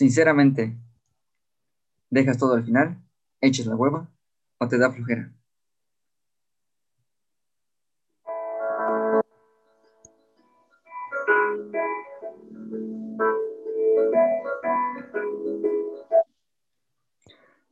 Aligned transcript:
Sinceramente, 0.00 0.78
¿dejas 2.08 2.38
todo 2.38 2.54
al 2.54 2.64
final? 2.64 3.04
¿Echas 3.42 3.66
la 3.66 3.76
hueva? 3.76 4.08
¿O 4.56 4.66
te 4.66 4.78
da 4.78 4.90
flujera? 4.90 5.30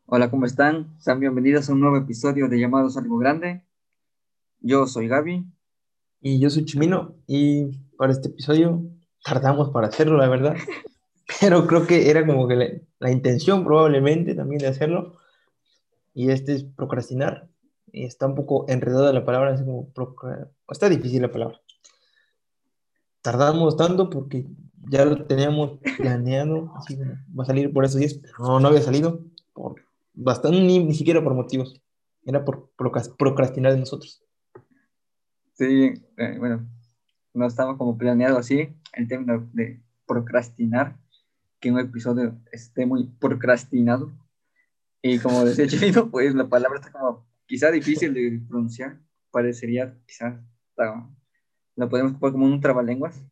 Hola, 0.05 0.31
¿cómo 0.31 0.45
están? 0.45 1.01
Sean 1.01 1.21
bienvenidos 1.21 1.71
a 1.71 1.73
un 1.73 1.81
nuevo 1.81 1.97
episodio 1.97 2.47
de 2.51 2.61
Llamados 2.61 2.99
Algo 2.99 3.17
Grande. 3.17 3.65
Yo 4.61 4.87
soy 4.87 5.09
Gaby. 5.09 5.47
Y 6.21 6.41
yo 6.41 6.51
soy 6.51 6.67
Chimino. 6.67 7.15
Y 7.27 7.71
para 7.97 8.13
este 8.13 8.29
episodio 8.29 8.83
tardamos 9.25 9.71
para 9.71 9.87
hacerlo, 9.87 10.19
la 10.19 10.29
verdad. 10.29 10.57
Pero 11.41 11.67
creo 11.67 11.87
que 11.87 12.11
era 12.11 12.27
como 12.27 12.49
que 12.49 12.83
la, 12.99 13.11
intención 13.11 13.65
probablemente 13.65 14.35
también 14.35 14.61
de 14.61 14.69
hacerlo. 14.69 15.17
Y 16.15 16.31
este 16.31 16.55
es 16.55 16.65
procrastinar. 16.65 17.49
Y 17.93 18.05
está 18.05 18.27
un 18.27 18.35
poco 18.35 18.67
enredada 18.69 19.13
la 19.13 19.25
palabra, 19.25 19.55
es 19.55 19.61
como 19.61 19.93
está 20.71 20.89
difícil 20.89 21.23
la 21.23 21.33
palabra. 21.33 21.61
Tardamos 23.23 23.77
tanto 23.77 24.11
porque 24.11 24.47
ya 24.91 25.05
lo 25.05 25.25
teníamos 25.27 25.79
planeado, 25.97 26.73
así 26.77 26.97
va 26.97 27.43
a 27.43 27.47
salir 27.47 27.73
por 27.73 27.85
esos 27.85 28.01
días, 28.01 28.15
pero 28.15 28.35
no, 28.39 28.61
no 28.61 28.69
había 28.69 28.83
salido 28.83 29.21
por 29.53 29.83
bastante, 30.15 30.61
ni, 30.61 30.95
siquiera 30.95 31.23
por 31.23 31.35
motivos, 31.35 31.81
era 32.25 32.45
por 32.45 32.71
procrastinar 33.17 33.73
de 33.73 33.81
nosotros. 33.81 34.23
Sí, 35.55 35.93
eh, 36.17 36.37
bueno, 36.39 36.67
no 37.35 37.47
estaba 37.47 37.77
como 37.77 37.97
planeado 37.97 38.39
así, 38.39 38.75
el 38.93 39.09
término 39.09 39.49
de 39.53 39.81
procrastinar, 40.07 40.97
que 41.61 41.71
un 41.71 41.79
episodio 41.79 42.39
esté 42.53 42.87
muy 42.87 43.09
procrastinado. 43.19 44.13
Y 45.03 45.19
como 45.19 45.45
decía 45.45 45.67
Chino, 45.69 46.11
pues 46.11 46.35
la 46.35 46.49
palabra 46.49 46.81
está 46.81 46.93
como 46.93 47.27
quizá 47.47 47.71
difícil 47.71 48.15
de 48.15 48.43
pronunciar, 48.49 49.01
parecería 49.31 49.97
quizá, 50.07 50.43
la 50.77 51.89
podemos 51.89 52.13
ocupar 52.13 52.33
como 52.33 52.47
un 52.47 52.61
trabalenguas. 52.61 53.25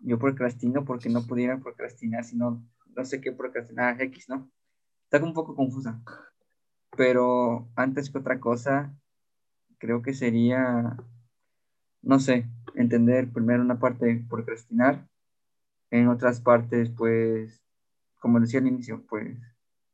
Yo 0.00 0.18
procrastino 0.18 0.84
porque 0.84 1.08
no 1.08 1.26
pudiera 1.26 1.58
procrastinar, 1.58 2.24
sino 2.24 2.62
no 2.94 3.04
sé 3.04 3.20
qué 3.20 3.32
procrastinar, 3.32 4.00
X, 4.00 4.28
¿no? 4.28 4.50
Está 5.04 5.24
un 5.24 5.34
poco 5.34 5.54
confusa. 5.54 6.00
Pero 6.96 7.68
antes 7.76 8.10
que 8.10 8.18
otra 8.18 8.40
cosa, 8.40 8.94
creo 9.78 10.02
que 10.02 10.14
sería, 10.14 10.96
no 12.02 12.18
sé, 12.18 12.46
entender 12.74 13.32
primero 13.32 13.62
una 13.62 13.78
parte 13.78 14.06
de 14.06 14.24
procrastinar. 14.28 15.06
En 15.90 16.08
otras 16.08 16.40
partes, 16.40 16.90
pues, 16.90 17.62
como 18.20 18.40
decía 18.40 18.60
al 18.60 18.66
inicio, 18.66 19.04
pues, 19.08 19.38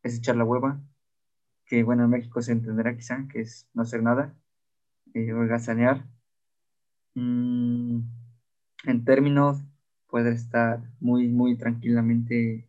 es 0.02 0.16
echar 0.18 0.36
la 0.36 0.44
hueva. 0.44 0.80
Que 1.66 1.82
bueno, 1.84 2.04
en 2.04 2.10
México 2.10 2.42
se 2.42 2.52
entenderá 2.52 2.96
quizá 2.96 3.26
que 3.28 3.42
es 3.42 3.68
no 3.74 3.82
hacer 3.82 4.02
nada. 4.02 4.34
Eh, 5.14 5.32
holgazanear. 5.32 6.06
Mm, 7.14 8.00
en 8.84 9.04
términos, 9.04 9.62
puede 10.08 10.32
estar 10.32 10.82
muy, 11.00 11.28
muy 11.28 11.56
tranquilamente 11.56 12.68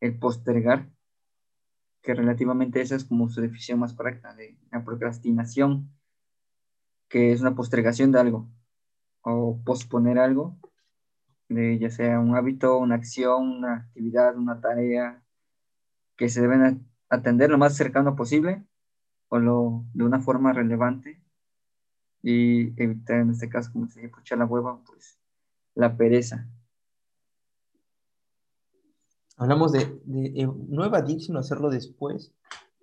el 0.00 0.18
postergar 0.18 0.88
que 2.02 2.14
relativamente 2.14 2.80
esa 2.80 2.96
es 2.96 3.04
como 3.04 3.28
su 3.28 3.40
definición 3.40 3.80
más 3.80 3.92
correcta 3.92 4.34
de 4.34 4.56
la 4.70 4.84
procrastinación, 4.84 5.90
que 7.08 7.32
es 7.32 7.40
una 7.40 7.54
postergación 7.54 8.12
de 8.12 8.20
algo 8.20 8.48
o 9.22 9.60
posponer 9.64 10.18
algo, 10.18 10.56
de 11.48 11.78
ya 11.78 11.90
sea 11.90 12.20
un 12.20 12.36
hábito, 12.36 12.78
una 12.78 12.96
acción, 12.96 13.58
una 13.58 13.74
actividad, 13.76 14.36
una 14.36 14.60
tarea, 14.60 15.22
que 16.16 16.28
se 16.28 16.42
deben 16.42 16.86
atender 17.08 17.50
lo 17.50 17.58
más 17.58 17.76
cercano 17.76 18.16
posible 18.16 18.64
o 19.28 19.38
lo, 19.38 19.84
de 19.94 20.04
una 20.04 20.20
forma 20.20 20.52
relevante 20.52 21.22
y 22.22 22.80
evitar 22.82 23.20
en 23.20 23.30
este 23.30 23.48
caso, 23.48 23.72
como 23.72 23.86
se 23.88 24.00
dice, 24.00 24.12
echar 24.20 24.38
la 24.38 24.46
hueva, 24.46 24.82
pues 24.84 25.18
la 25.74 25.96
pereza. 25.96 26.48
Hablamos 29.36 29.70
de, 29.70 30.00
de, 30.04 30.50
no 30.68 30.84
evadir, 30.84 31.20
sino 31.20 31.38
hacerlo 31.38 31.70
después. 31.70 32.34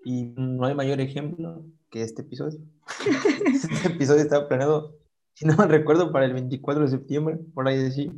Y 0.05 0.33
no 0.37 0.65
hay 0.65 0.75
mayor 0.75 1.01
ejemplo 1.01 1.65
que 1.89 2.01
este 2.01 2.21
episodio. 2.21 2.59
este 3.53 3.89
episodio 3.89 4.21
estaba 4.21 4.47
planeado, 4.47 4.97
si 5.33 5.45
no 5.45 5.57
me 5.57 5.67
recuerdo, 5.67 6.13
para 6.13 6.25
el 6.25 6.33
24 6.33 6.83
de 6.83 6.89
septiembre, 6.89 7.37
por 7.53 7.67
ahí 7.67 7.77
decir. 7.77 8.13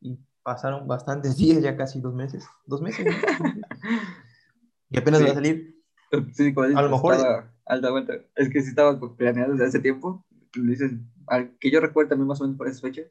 Y 0.00 0.18
pasaron 0.42 0.86
bastantes 0.86 1.36
días, 1.38 1.62
ya 1.62 1.76
casi 1.76 2.00
dos 2.00 2.14
meses. 2.14 2.46
¿Dos 2.66 2.82
meses? 2.82 3.06
y 4.90 4.98
apenas 4.98 5.22
va 5.22 5.30
a 5.30 5.34
salir. 5.34 5.76
Sí, 6.32 6.54
a 6.56 6.82
lo 6.82 6.90
mejor. 6.90 7.16
alta 7.66 7.90
vuelta. 7.90 8.14
Es 8.34 8.48
que 8.48 8.62
sí 8.62 8.70
estaba 8.70 8.98
planeado 9.16 9.52
desde 9.52 9.66
hace 9.66 9.80
tiempo. 9.80 10.24
Dices, 10.54 10.92
que 11.60 11.70
yo 11.70 11.80
recuerdo 11.80 12.10
también 12.10 12.28
más 12.28 12.40
o 12.40 12.44
menos 12.44 12.56
por 12.56 12.68
esa 12.68 12.80
fecha, 12.80 13.02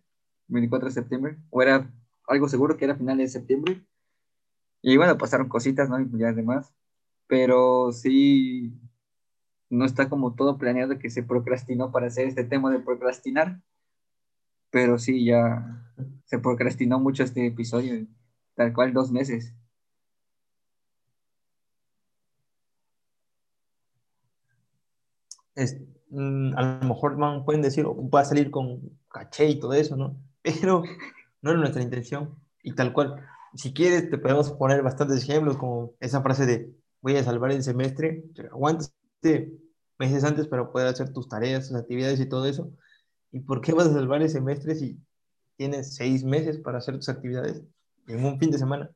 24 0.47 0.87
de 0.87 0.93
septiembre. 0.93 1.37
O 1.51 1.61
era 1.61 1.91
algo 2.27 2.49
seguro 2.49 2.75
que 2.75 2.85
era 2.85 2.95
final 2.95 3.17
de 3.17 3.27
septiembre 3.27 3.85
y 4.81 4.97
bueno, 4.97 5.17
pasaron 5.17 5.49
cositas, 5.49 5.89
¿no? 5.89 5.99
Y 5.99 6.09
ya 6.17 6.31
demás. 6.33 6.73
Pero 7.27 7.91
sí, 7.91 8.73
no 9.69 9.85
está 9.85 10.09
como 10.09 10.35
todo 10.35 10.57
planeado 10.57 10.97
que 10.99 11.09
se 11.09 11.23
procrastinó 11.23 11.91
para 11.91 12.07
hacer 12.07 12.27
este 12.27 12.43
tema 12.43 12.71
de 12.71 12.79
procrastinar. 12.79 13.61
Pero 14.71 14.97
sí, 14.97 15.25
ya 15.25 15.83
se 16.25 16.39
procrastinó 16.39 16.99
mucho 16.99 17.23
este 17.23 17.47
episodio, 17.47 18.05
tal 18.55 18.73
cual 18.73 18.93
dos 18.93 19.11
meses. 19.11 19.53
Es, 25.55 25.77
mm, 26.09 26.55
a 26.57 26.79
lo 26.81 26.87
mejor 26.87 27.17
man, 27.17 27.43
pueden 27.45 27.61
decir, 27.61 27.85
va 27.85 28.21
a 28.21 28.25
salir 28.25 28.51
con 28.51 28.81
caché 29.09 29.49
y 29.49 29.59
todo 29.59 29.73
eso, 29.73 29.95
¿no? 29.95 30.17
Pero 30.43 30.83
no 31.41 31.51
era 31.51 31.59
nuestra 31.59 31.81
intención. 31.81 32.35
Y 32.63 32.73
tal 32.75 32.93
cual, 32.93 33.25
si 33.55 33.73
quieres, 33.73 34.09
te 34.09 34.17
podemos 34.17 34.51
poner 34.51 34.83
bastantes 34.83 35.23
ejemplos, 35.23 35.57
como 35.57 35.93
esa 35.99 36.21
frase 36.21 36.45
de 36.45 36.75
voy 37.01 37.15
a 37.17 37.23
salvar 37.23 37.51
el 37.51 37.63
semestre, 37.63 38.23
aguantes 38.51 38.93
meses 39.99 40.23
antes 40.23 40.47
para 40.47 40.71
poder 40.71 40.87
hacer 40.87 41.11
tus 41.11 41.27
tareas, 41.27 41.67
tus 41.67 41.77
actividades 41.77 42.19
y 42.19 42.27
todo 42.27 42.45
eso. 42.45 42.71
¿Y 43.31 43.41
por 43.41 43.61
qué 43.61 43.73
vas 43.73 43.87
a 43.87 43.93
salvar 43.93 44.21
el 44.21 44.29
semestre 44.29 44.75
si 44.75 44.99
tienes 45.55 45.95
seis 45.95 46.23
meses 46.23 46.57
para 46.57 46.77
hacer 46.77 46.95
tus 46.95 47.09
actividades 47.09 47.63
en 48.07 48.25
un 48.25 48.39
fin 48.39 48.51
de 48.51 48.57
semana? 48.57 48.89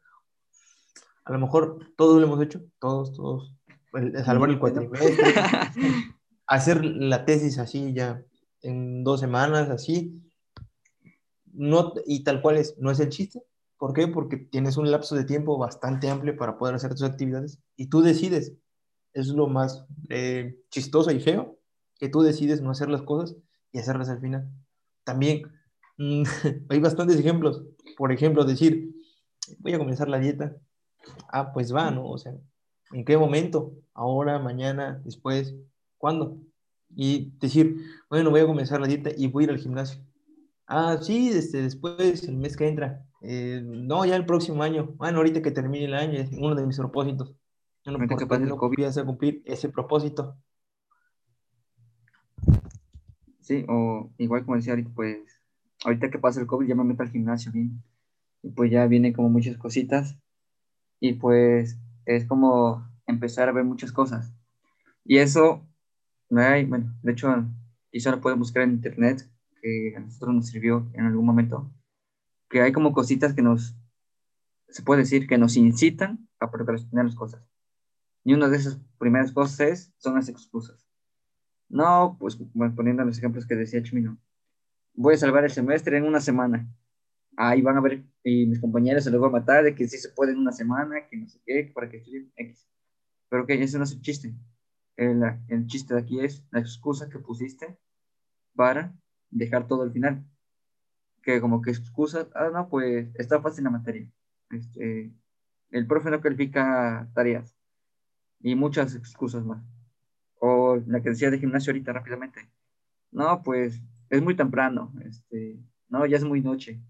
A 1.26 1.34
lo 1.34 1.40
mejor 1.40 1.80
todos 1.96 2.20
lo 2.20 2.28
hemos 2.28 2.42
hecho, 2.42 2.62
todos, 2.80 3.14
todos. 3.14 3.54
Salvar 4.26 4.50
el 4.50 4.60
cuatrimestre, 4.60 5.34
hacer 6.48 6.84
la 6.86 7.26
tesis 7.26 7.58
así 7.58 7.94
ya 7.94 8.24
en 8.62 9.04
dos 9.04 9.20
semanas, 9.20 9.70
así. 9.70 10.22
No, 11.54 11.94
y 12.06 12.24
tal 12.24 12.42
cual 12.42 12.58
es, 12.58 12.78
no 12.78 12.90
es 12.90 13.00
el 13.02 13.10
chiste, 13.10 13.44
¿Por 13.82 13.94
qué? 13.94 14.08
Porque 14.08 14.38
tienes 14.38 14.78
un 14.78 14.92
lapso 14.92 15.16
de 15.16 15.24
tiempo 15.24 15.58
bastante 15.58 16.08
amplio 16.08 16.38
para 16.38 16.56
poder 16.56 16.76
hacer 16.76 16.92
tus 16.92 17.02
actividades 17.02 17.58
y 17.76 17.88
tú 17.88 18.04
decides. 18.04 18.54
Es 19.12 19.30
lo 19.30 19.48
más 19.48 19.88
eh, 20.10 20.56
chistoso 20.70 21.10
y 21.10 21.20
feo, 21.20 21.58
que 21.98 22.08
tú 22.08 22.22
decides 22.22 22.62
no 22.62 22.70
hacer 22.70 22.90
las 22.90 23.02
cosas 23.02 23.36
y 23.72 23.80
hacerlas 23.80 24.10
al 24.10 24.20
final. 24.20 24.50
También 25.04 25.44
mm, 25.98 26.24
hay 26.70 26.80
bastantes 26.80 27.20
ejemplos. 27.20 27.64
Por 27.98 28.12
ejemplo, 28.12 28.44
decir, 28.44 28.94
voy 29.60 29.74
a 29.74 29.78
comenzar 29.78 30.08
la 30.10 30.20
dieta. 30.20 30.56
Ah, 31.32 31.52
pues 31.54 31.74
va, 31.74 31.92
¿no? 31.92 32.08
O 32.08 32.18
sea, 32.18 32.34
¿en 32.92 33.06
qué 33.06 33.18
momento? 33.18 33.74
Ahora, 33.94 34.40
mañana, 34.40 35.02
después, 35.04 35.56
¿cuándo? 35.98 36.38
Y 36.96 37.32
decir, 37.40 37.78
bueno, 38.10 38.30
voy 38.30 38.42
a 38.42 38.46
comenzar 38.46 38.82
la 38.82 38.88
dieta 38.88 39.10
y 39.16 39.28
voy 39.28 39.44
a 39.44 39.46
ir 39.46 39.52
al 39.52 39.60
gimnasio. 39.60 40.02
Ah, 40.68 40.98
sí, 41.02 41.30
este, 41.30 41.62
después, 41.64 42.24
el 42.24 42.38
mes 42.38 42.56
que 42.56 42.68
entra. 42.68 43.06
Eh, 43.22 43.62
no, 43.64 44.06
ya 44.06 44.16
el 44.16 44.26
próximo 44.26 44.64
año. 44.64 44.94
Bueno, 44.98 45.18
ahorita 45.18 45.42
que 45.42 45.52
termine 45.52 45.86
el 45.86 45.94
año, 45.94 46.20
es 46.20 46.30
uno 46.32 46.56
de 46.56 46.66
mis 46.66 46.78
propósitos. 46.78 47.36
Yo 47.84 47.92
no, 47.92 47.98
no 47.98 48.06
a 48.06 49.06
cumplir 49.06 49.42
ese 49.46 49.70
propósito. 49.70 50.38
O 53.68 54.12
igual 54.18 54.46
como 54.46 54.58
decía 54.58 54.74
ahorita, 54.74 54.92
pues, 54.96 55.42
ahorita 55.84 56.10
que 56.10 56.20
pasa 56.20 56.40
el 56.42 56.48
COVID 56.48 56.68
ya 56.68 56.76
me 56.76 56.84
meto 56.84 57.04
al 57.04 57.10
gimnasio 57.10 57.52
bien. 57.52 57.84
Y 58.44 58.50
pues 58.52 58.72
ya 58.72 58.88
vienen 58.88 59.14
como 59.14 59.30
muchas 59.30 59.58
cositas. 59.58 60.18
Y 61.00 61.14
pues 61.14 61.80
es 62.06 62.26
como 62.26 62.88
empezar 63.08 63.50
a 63.50 63.52
ver 63.52 63.64
muchas 63.64 63.92
cosas. 63.92 64.34
Y 65.06 65.18
eso, 65.18 65.68
no 66.30 66.42
hay, 66.42 66.66
bueno, 66.66 66.94
de 67.04 67.12
hecho, 67.12 67.46
quizá 67.92 68.12
lo 68.12 68.22
pueden 68.22 68.40
buscar 68.40 68.64
en 68.64 68.72
internet, 68.72 69.30
que 69.62 69.94
a 69.96 70.00
nosotros 70.00 70.36
nos 70.36 70.48
sirvió 70.48 70.90
en 70.94 71.06
algún 71.06 71.26
momento 71.26 71.72
que 72.52 72.62
hay 72.62 72.72
como 72.72 72.94
cositas 72.94 73.34
que 73.34 73.42
nos, 73.42 73.76
se 74.68 74.84
puede 74.84 75.02
decir, 75.02 75.26
que 75.26 75.38
nos 75.38 75.56
incitan 75.56 76.28
a 76.40 76.52
procrastinar 76.52 77.06
las 77.06 77.16
cosas. 77.16 77.42
Y 78.24 78.34
una 78.34 78.50
de 78.50 78.58
esas 78.58 78.80
primeras 79.00 79.32
cosas 79.32 79.92
son 79.98 80.16
las 80.16 80.30
excusas. 80.30 80.86
No, 81.72 82.18
pues 82.20 82.38
poniendo 82.76 83.06
los 83.06 83.18
ejemplos 83.18 83.48
que 83.48 83.56
decía 83.56 83.82
Chimino, 83.82 84.18
voy 84.94 85.16
a 85.16 85.18
salvar 85.18 85.46
el 85.46 85.52
semestre 85.52 85.98
en 85.98 86.04
una 86.04 86.20
semana. 86.20 86.68
ahí 87.38 87.62
van 87.62 87.78
a 87.78 87.82
ver, 87.82 88.04
y 88.24 88.46
mis 88.48 88.60
compañeros 88.60 89.06
se 89.06 89.12
los 89.12 89.20
voy 89.22 89.30
a 89.30 89.32
matar, 89.32 89.64
de 89.64 89.74
que 89.76 89.88
sí 89.88 89.98
se 89.98 90.10
puede 90.10 90.34
en 90.34 90.40
una 90.40 90.52
semana, 90.52 91.08
que 91.10 91.18
no 91.18 91.28
sé 91.30 91.40
qué, 91.46 91.72
para 91.74 91.90
que 91.90 91.98
estudien 91.98 92.32
X. 92.36 92.68
Pero 93.30 93.46
que 93.48 93.62
ese 93.64 93.78
no 93.78 93.86
es 93.86 93.94
el 93.94 94.02
chiste. 94.02 94.36
El, 94.98 95.24
el 95.48 95.68
chiste 95.68 95.94
de 95.94 96.02
aquí 96.02 96.20
es 96.20 96.46
la 96.52 96.60
excusa 96.60 97.10
que 97.10 97.20
pusiste 97.20 97.78
para 98.56 98.94
dejar 99.30 99.68
todo 99.68 99.84
al 99.84 99.94
final. 99.94 100.26
Que 101.24 101.40
como 101.40 101.62
que 101.62 101.72
excusas, 101.72 102.28
ah, 102.36 102.50
no, 102.54 102.68
pues 102.70 103.10
está 103.16 103.42
fácil 103.42 103.64
la 103.64 103.70
materia. 103.70 104.10
Este, 104.50 105.14
el 105.70 105.88
profe 105.88 106.12
no 106.12 106.20
califica 106.22 107.10
tareas 107.14 107.56
y 108.42 108.56
muchas 108.56 108.96
excusas 108.96 109.46
más. 109.46 109.64
La 110.88 111.02
que 111.02 111.10
decía 111.10 111.32
de 111.32 111.40
gimnasio 111.40 111.72
ahorita 111.72 111.94
rápidamente. 111.94 112.50
No, 113.12 113.42
pues 113.44 113.82
es 114.10 114.22
muy 114.22 114.36
temprano. 114.36 114.94
Este, 115.06 115.60
no, 115.90 116.06
ya 116.06 116.18
es 116.18 116.24
muy 116.24 116.42
noche. 116.42 116.82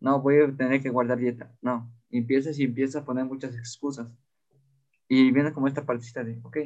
No, 0.00 0.20
voy 0.20 0.40
a 0.40 0.56
tener 0.56 0.82
que 0.82 0.90
guardar 0.90 1.18
dieta. 1.18 1.54
No, 1.60 1.92
empiezas 2.10 2.58
y 2.58 2.64
empiezas 2.64 3.02
a 3.02 3.04
poner 3.04 3.24
muchas 3.24 3.54
excusas. 3.54 4.08
Y 5.08 5.30
viene 5.32 5.52
como 5.52 5.68
esta 5.68 5.84
partecita 5.84 6.22
de, 6.24 6.40
ok, 6.42 6.58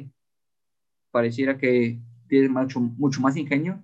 pareciera 1.11 1.57
que 1.57 1.99
tienes 2.27 2.49
mucho, 2.49 2.79
mucho 2.79 3.21
más 3.21 3.35
ingenio 3.37 3.83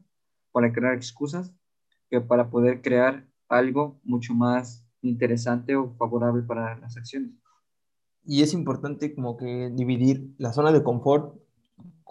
para 0.51 0.71
crear 0.71 0.94
excusas 0.94 1.53
que 2.09 2.21
para 2.21 2.50
poder 2.50 2.81
crear 2.81 3.25
algo 3.48 4.00
mucho 4.03 4.33
más 4.33 4.86
interesante 5.01 5.75
o 5.75 5.95
favorable 5.95 6.44
para 6.44 6.77
las 6.77 6.98
acciones. 6.98 7.31
Y 8.24 8.44
es 8.44 8.53
importante 8.53 9.15
como 9.15 9.38
que 9.38 9.71
dividir 9.74 10.33
la 10.38 10.53
zona 10.53 10.71
de 10.71 10.83
confort 10.83 11.41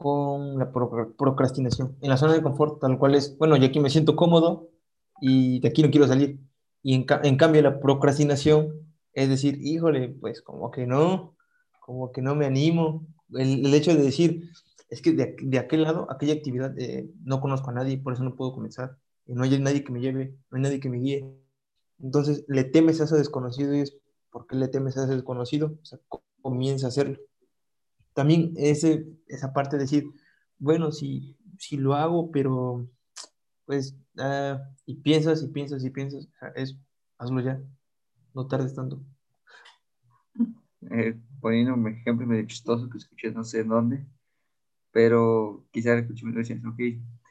con 0.01 0.59
la 0.59 0.73
procrastinación. 0.73 1.95
En 2.01 2.09
la 2.09 2.17
zona 2.17 2.33
de 2.33 2.41
confort 2.41 2.81
tal 2.81 2.99
cual 2.99 3.15
es, 3.15 3.37
bueno, 3.37 3.55
yo 3.59 3.67
aquí 3.67 3.81
me 3.81 3.91
siento 3.91 4.17
cómodo 4.17 4.71
y 5.21 5.61
de 5.61 5.69
aquí 5.69 5.83
no 5.83 5.91
quiero 5.91 6.07
salir. 6.07 6.41
Y 6.83 6.95
en, 6.95 7.05
cambio 7.05 7.61
la 7.61 7.81
procrastinación 7.81 8.95
es 9.13 9.29
decir, 9.29 9.59
híjole, 9.61 10.09
pues 10.09 10.41
como 10.41 10.71
que 10.71 10.87
no, 10.87 11.37
como 11.81 12.13
que 12.13 12.23
no 12.23 12.35
me 12.35 12.47
animo. 12.47 13.07
El, 13.35 13.75
hecho 13.75 13.95
de 13.95 14.01
decir, 14.03 14.49
es 14.89 15.03
que 15.03 15.13
de, 15.13 15.59
aquel 15.59 15.83
lado, 15.83 16.07
aquella 16.11 16.33
actividad, 16.33 16.73
eh, 16.79 17.11
no 17.23 17.43
conozco 17.43 17.69
a 17.69 17.75
nadie, 17.75 17.99
por 17.99 18.15
eso 18.15 18.25
no 18.25 18.37
puedo 18.37 18.55
comenzar. 18.55 18.97
Y 19.27 19.35
no 19.35 19.43
hay 19.43 19.59
nadie 19.59 19.85
que 19.85 19.93
me 19.93 20.01
lleve, 20.01 20.35
no 20.51 20.57
hay 20.57 20.63
nadie 20.63 20.81
que 20.81 20.89
me 20.89 20.97
guíe. 20.97 21.31
Entonces, 22.03 22.43
le 22.49 22.65
temes 22.65 23.03
a 23.03 23.05
ese 23.05 23.17
desconocido 23.17 23.75
y 23.75 23.81
es, 23.81 23.99
¿por 24.31 24.47
qué 24.47 24.57
le 24.57 24.69
temes 24.69 24.97
a 24.97 25.05
ese 25.05 25.17
desconocido? 25.17 25.75
O 26.09 26.23
comienza 26.41 26.87
a 26.87 26.89
hacerlo. 26.89 27.19
También 28.15 28.53
ese, 28.57 29.07
esa 29.27 29.53
parte 29.53 29.77
de 29.77 29.83
decir, 29.83 30.05
bueno, 30.59 30.93
si, 30.93 31.37
si 31.59 31.77
lo 31.77 31.95
hago, 31.95 32.31
pero 32.31 32.89
pues, 33.67 33.97
ah, 34.19 34.61
y 34.87 34.97
piensas 34.97 35.43
y 35.43 35.49
piensas 35.49 35.85
y 35.85 35.91
piensas, 35.91 36.29
es, 36.55 36.77
hazlo 37.19 37.41
ya, 37.41 37.61
no 38.35 38.47
tardes 38.47 38.75
tanto. 38.75 39.01
Eh, 40.91 41.17
poniendo 41.41 41.75
un 41.75 41.87
ejemplo 41.89 42.27
medio 42.27 42.47
chistoso 42.47 42.89
que 42.89 42.99
escuché 42.99 43.31
no 43.31 43.45
sé 43.45 43.65
dónde, 43.65 44.07
pero 44.93 45.65
quizás 45.71 46.01
escuché 46.01 46.25
me 46.25 46.33
decían, 46.33 46.67
ok, 46.67 46.79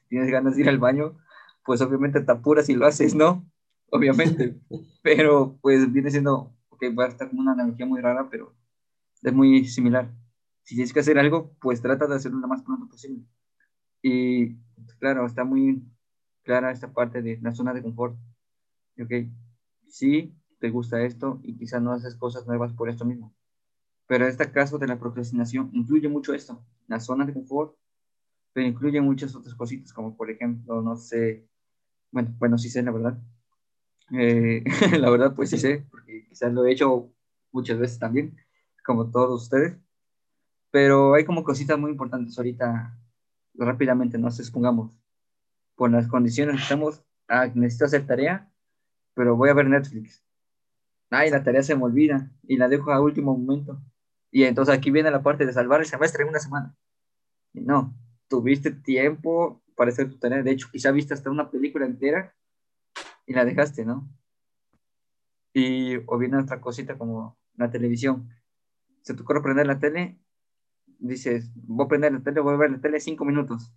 tienes 0.08 0.32
ganas 0.32 0.56
de 0.56 0.62
ir 0.62 0.70
al 0.70 0.78
baño, 0.78 1.18
pues 1.66 1.82
obviamente 1.82 2.22
te 2.22 2.32
apuras 2.32 2.70
y 2.70 2.76
lo 2.76 2.86
haces, 2.86 3.16
¿no? 3.16 3.46
Obviamente, 3.92 4.60
pero 5.02 5.58
pues 5.62 5.92
viene 5.92 6.12
siendo, 6.12 6.56
ok, 6.70 6.84
va 6.98 7.06
a 7.06 7.08
estar 7.08 7.28
como 7.30 7.42
una 7.42 7.54
analogía 7.54 7.88
muy 7.88 8.02
rara, 8.02 8.30
pero 8.30 8.54
es 9.24 9.34
muy 9.34 9.66
similar. 9.66 10.12
Si 10.70 10.76
tienes 10.76 10.94
que 10.94 11.00
hacer 11.00 11.18
algo, 11.18 11.56
pues 11.60 11.82
trata 11.82 12.06
de 12.06 12.14
hacerlo 12.14 12.38
lo 12.38 12.48
más 12.48 12.62
pronto 12.62 12.88
posible. 12.88 13.26
Y 14.04 14.56
claro, 15.00 15.26
está 15.26 15.44
muy 15.44 15.82
clara 16.44 16.72
esta 16.72 16.94
parte 16.94 17.24
de 17.24 17.40
la 17.42 17.56
zona 17.56 17.74
de 17.74 17.82
confort. 17.82 18.16
Ok, 19.02 19.12
sí, 19.88 20.32
te 20.60 20.70
gusta 20.70 21.02
esto 21.02 21.40
y 21.42 21.58
quizás 21.58 21.82
no 21.82 21.92
haces 21.92 22.16
cosas 22.16 22.46
nuevas 22.46 22.72
por 22.74 22.88
esto 22.88 23.04
mismo. 23.04 23.34
Pero 24.06 24.28
este 24.28 24.52
caso 24.52 24.78
de 24.78 24.86
la 24.86 25.00
procrastinación 25.00 25.72
incluye 25.74 26.08
mucho 26.08 26.36
esto, 26.36 26.64
la 26.88 27.00
zona 27.00 27.26
de 27.26 27.34
confort, 27.34 27.76
pero 28.54 28.68
incluye 28.68 29.02
muchas 29.02 29.36
otras 29.36 29.56
cositas, 29.56 29.92
como 29.92 30.16
por 30.16 30.30
ejemplo, 30.30 30.84
no 30.84 30.98
sé, 30.98 31.48
bueno, 32.12 32.36
bueno, 32.38 32.60
sí 32.60 32.70
sé, 32.70 32.84
la 32.84 32.92
verdad. 32.92 33.18
Eh, 34.12 34.64
la 35.00 35.10
verdad, 35.10 35.34
pues 35.36 35.50
sí 35.50 35.58
sé, 35.58 35.88
porque 35.90 36.28
quizás 36.30 36.54
lo 36.54 36.64
he 36.68 36.74
hecho 36.74 37.12
muchas 37.52 37.80
veces 37.80 37.98
también, 37.98 38.38
como 38.86 39.10
todos 39.10 39.42
ustedes. 39.44 39.76
Pero 40.72 41.16
hay 41.16 41.26
como 41.26 41.44
cositas 41.44 41.80
muy 41.80 41.92
importantes 41.92 42.38
ahorita, 42.38 42.98
rápidamente, 43.56 44.18
no 44.18 44.30
se 44.32 44.42
expongamos. 44.42 44.98
Por 45.76 45.92
las 45.92 46.08
condiciones 46.08 46.58
que 46.58 46.64
estamos, 46.64 47.04
ah, 47.28 47.48
necesito 47.54 47.86
hacer 47.86 48.06
tarea, 48.06 48.52
pero 49.14 49.36
voy 49.36 49.50
a 49.50 49.54
ver 49.54 49.68
Netflix. 49.68 50.24
Ay, 51.10 51.32
la 51.32 51.44
tarea 51.44 51.64
se 51.64 51.76
me 51.76 51.84
olvida 51.84 52.32
y 52.44 52.58
la 52.58 52.68
dejo 52.68 52.92
a 52.92 53.02
último 53.02 53.36
momento. 53.36 53.82
Y 54.32 54.44
entonces 54.44 54.76
aquí 54.76 54.92
viene 54.92 55.10
la 55.10 55.24
parte 55.24 55.46
de 55.46 55.54
salvar 55.54 55.80
el 55.80 55.88
semestre 55.88 56.24
en 56.24 56.30
una 56.30 56.40
semana. 56.40 56.76
Y 57.54 57.62
no, 57.62 57.96
tuviste 58.28 58.72
tiempo 58.72 59.64
para 59.76 59.90
hacer 59.90 60.10
tu 60.10 60.18
tarea. 60.20 60.44
De 60.44 60.52
hecho, 60.52 60.70
quizá 60.72 60.92
viste 60.92 61.14
hasta 61.14 61.32
una 61.32 61.50
película 61.50 61.86
entera 61.86 62.36
y 63.26 63.34
la 63.34 63.46
dejaste, 63.46 63.86
¿no? 63.86 64.08
Y 65.54 65.98
o 66.06 66.18
viene 66.18 66.38
otra 66.38 66.62
cosita 66.62 66.98
como 66.98 67.40
la 67.56 67.72
televisión. 67.72 68.30
Se 69.02 69.14
te 69.14 69.22
ocurre 69.22 69.42
prender 69.42 69.66
la 69.66 69.80
tele, 69.80 70.20
dices, 71.00 71.52
voy 71.56 71.86
a 71.86 71.88
prender 71.88 72.14
la 72.14 72.22
tele, 72.22 72.42
voy 72.42 72.54
a 72.54 72.58
ver 72.58 72.72
la 72.72 72.82
tele 72.82 73.00
cinco 73.00 73.26
minutos. 73.26 73.74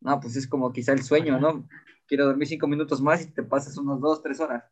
No, 0.00 0.20
pues 0.20 0.36
es 0.36 0.46
como 0.46 0.72
quizá 0.72 0.92
el 0.92 1.02
sueño, 1.02 1.40
¿no? 1.40 1.66
Quiero 2.06 2.26
dormir 2.26 2.46
cinco 2.46 2.66
minutos 2.66 3.00
más 3.00 3.22
y 3.22 3.30
te 3.32 3.42
pasas 3.42 3.76
unos 3.78 4.00
dos, 4.00 4.22
tres 4.22 4.40
horas 4.40 4.64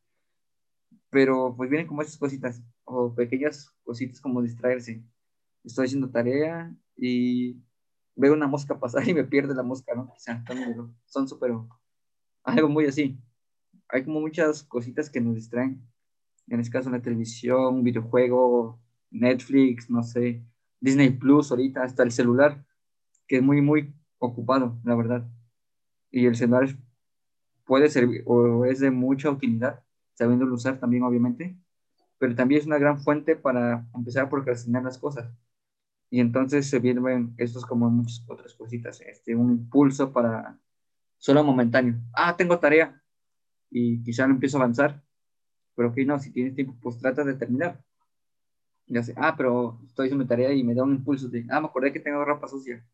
pero 1.13 1.55
pues 1.55 1.69
vienen 1.69 1.87
como 1.87 2.01
esas 2.01 2.17
cositas, 2.17 2.63
o 2.85 3.15
pequeñas 3.15 3.71
cositas 3.85 4.19
como 4.19 4.41
distraerse. 4.41 5.05
Estoy 5.63 5.85
haciendo 5.85 6.09
tarea 6.09 6.75
y 6.97 7.61
veo 8.17 8.33
una 8.33 8.47
mosca 8.47 8.81
pasar 8.81 9.07
y 9.09 9.13
me 9.13 9.25
pierde 9.25 9.55
la 9.55 9.63
mosca, 9.63 9.95
¿no? 9.95 10.15
Sea, 10.17 10.43
son 11.05 11.29
súper, 11.29 11.53
algo 12.45 12.69
muy 12.71 12.87
así. 12.87 13.21
Hay 13.91 14.05
como 14.05 14.21
muchas 14.21 14.63
cositas 14.63 15.11
que 15.11 15.21
nos 15.21 15.35
distraen. 15.35 15.87
En 16.49 16.61
este 16.61 16.73
caso, 16.73 16.89
la 16.89 17.03
televisión, 17.03 17.85
videojuego, 17.85 18.81
Netflix, 19.11 19.91
no 19.91 20.03
sé, 20.03 20.43
Disney 20.83 21.11
Plus 21.11 21.51
ahorita, 21.51 21.83
hasta 21.83 22.03
el 22.03 22.13
celular, 22.13 22.63
que 23.27 23.37
es 23.37 23.43
muy, 23.43 23.63
muy 23.63 23.95
ocupado, 24.19 24.79
la 24.85 24.95
verdad. 24.95 25.27
Y 26.11 26.27
el 26.27 26.37
celular 26.37 26.69
puede 27.65 27.89
servir 27.89 28.23
o 28.27 28.67
es 28.67 28.81
de 28.81 28.91
mucha 28.91 29.31
utilidad 29.31 29.83
sabiéndolo 30.15 30.55
usar 30.55 30.79
también, 30.79 31.05
obviamente, 31.05 31.57
pero 32.19 32.35
también 32.35 32.61
es 32.61 32.67
una 32.67 32.79
gran 32.79 33.01
fuente 33.01 33.37
para 33.37 33.87
empezar 33.95 34.27
a 34.27 34.31
procrastinar 34.31 34.83
las 34.83 34.99
cosas. 34.99 35.33
Y 36.11 36.21
entonces 36.21 36.69
se 36.69 36.79
vienen 36.79 37.35
estos 37.39 37.65
como 37.65 37.89
muchas 37.89 38.23
otras 38.29 38.55
cositas, 38.55 39.01
este, 39.01 39.35
un 39.35 39.53
impulso 39.53 40.13
para 40.13 40.59
solo 41.19 41.43
momentáneo. 41.43 41.95
Ah, 42.13 42.37
tengo 42.37 42.59
tarea 42.59 43.03
y 43.71 44.03
quizá 44.03 44.27
no 44.27 44.35
empiezo 44.35 44.59
a 44.59 44.61
avanzar, 44.61 45.03
pero 45.75 45.93
que 45.95 46.05
no, 46.05 46.19
si 46.19 46.31
tienes 46.31 46.55
tiempo, 46.55 46.77
pues 46.83 46.99
trata 46.99 47.25
de 47.25 47.35
terminar. 47.35 47.83
Ya 48.87 49.03
sé, 49.03 49.15
ah, 49.17 49.35
pero 49.37 49.79
estoy 49.87 50.07
haciendo 50.07 50.25
mi 50.25 50.29
tarea 50.29 50.53
y 50.53 50.65
me 50.65 50.75
da 50.75 50.83
un 50.85 50.95
impulso 50.97 51.29
de, 51.29 51.47
ah, 51.51 51.61
me 51.61 51.67
acordé 51.69 51.93
que 51.93 52.01
tengo 52.01 52.25
ropa 52.25 52.49
sucia. 52.49 52.85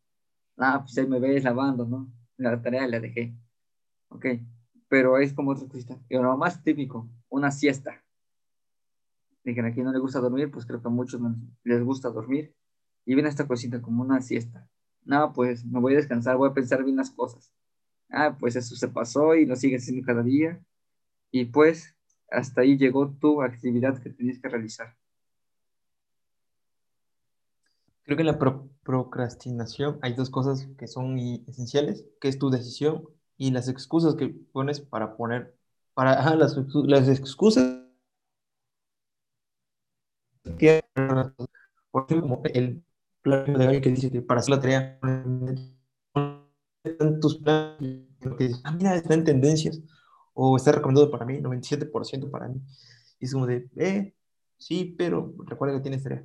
Ah, 0.58 0.82
pues 0.84 0.98
ahí 0.98 1.06
me 1.06 1.20
ves 1.20 1.44
lavando, 1.44 1.86
¿no? 1.86 2.12
La 2.36 2.60
tarea 2.62 2.86
la 2.88 3.00
dejé. 3.00 3.34
Ok, 4.10 4.26
pero 4.88 5.18
es 5.18 5.32
como 5.34 5.52
otra 5.52 5.68
cosita. 5.68 5.98
Y 6.08 6.16
lo 6.16 6.36
más 6.36 6.62
típico, 6.62 7.08
una 7.30 7.50
siesta. 7.50 8.04
Dicen, 9.44 9.64
a 9.64 9.72
quien 9.72 9.86
no 9.86 9.92
le 9.92 9.98
gusta 9.98 10.20
dormir, 10.20 10.50
pues 10.50 10.66
creo 10.66 10.82
que 10.82 10.88
a 10.88 10.90
muchos 10.90 11.20
les 11.64 11.82
gusta 11.82 12.10
dormir. 12.10 12.54
Y 13.06 13.14
viene 13.14 13.28
esta 13.30 13.46
cosita 13.48 13.80
como 13.82 14.02
una 14.02 14.20
siesta. 14.20 14.68
No, 15.04 15.32
pues 15.32 15.64
me 15.64 15.80
voy 15.80 15.94
a 15.94 15.96
descansar, 15.96 16.36
voy 16.36 16.50
a 16.50 16.54
pensar 16.54 16.84
bien 16.84 16.96
las 16.96 17.10
cosas. 17.10 17.50
Ah, 18.10 18.36
pues 18.38 18.56
eso 18.56 18.76
se 18.76 18.88
pasó 18.88 19.34
y 19.36 19.46
lo 19.46 19.56
sigues 19.56 19.82
haciendo 19.84 20.06
cada 20.06 20.22
día. 20.22 20.62
Y 21.32 21.46
pues 21.46 21.96
hasta 22.30 22.62
ahí 22.62 22.78
llegó 22.78 23.10
tu 23.10 23.42
actividad 23.42 24.02
que 24.02 24.10
tenías 24.10 24.40
que 24.40 24.50
realizar. 24.50 24.97
Creo 28.08 28.16
que 28.16 28.22
en 28.22 28.28
la 28.28 28.38
procrastinación 28.84 29.98
hay 30.00 30.14
dos 30.14 30.30
cosas 30.30 30.66
que 30.78 30.86
son 30.88 31.18
esenciales, 31.46 32.06
que 32.22 32.28
es 32.28 32.38
tu 32.38 32.48
decisión 32.48 33.06
y 33.36 33.50
las 33.50 33.68
excusas 33.68 34.14
que 34.14 34.28
pones 34.28 34.80
para 34.80 35.14
poner, 35.14 35.54
para 35.92 36.34
las, 36.36 36.56
las 36.86 37.06
excusas 37.06 37.82
por 41.90 42.06
ejemplo, 42.08 42.40
el 42.54 42.82
plan 43.20 43.52
de 43.52 43.68
hoy 43.68 43.80
que 43.82 43.90
dice 43.90 44.10
que 44.10 44.22
para 44.22 44.40
hacer 44.40 44.54
la 44.54 44.60
tarea, 44.62 44.98
tus 47.20 47.36
planes, 47.36 48.06
que 48.38 48.48
dices, 48.48 48.62
ah, 48.64 48.72
mira, 48.72 48.96
está 48.96 49.12
en 49.12 49.24
tendencias, 49.24 49.82
o 50.32 50.56
está 50.56 50.72
recomendado 50.72 51.10
para 51.10 51.26
mí, 51.26 51.42
97% 51.42 52.30
para 52.30 52.48
mí. 52.48 52.58
Y 53.20 53.26
es 53.26 53.34
como 53.34 53.46
de, 53.46 53.68
eh, 53.76 54.14
sí, 54.56 54.94
pero 54.96 55.34
recuerda 55.44 55.76
que 55.76 55.82
tienes 55.82 56.02
tarea. 56.02 56.24